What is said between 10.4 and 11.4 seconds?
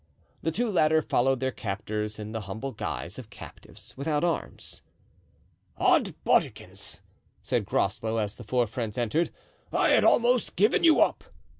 given you up."